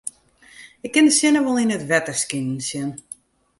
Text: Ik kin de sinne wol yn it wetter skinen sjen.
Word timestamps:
Ik 0.85 0.91
kin 0.93 1.07
de 1.07 1.13
sinne 1.19 1.41
wol 1.45 1.61
yn 1.63 1.75
it 1.75 1.87
wetter 1.89 2.17
skinen 2.21 2.59
sjen. 2.67 2.91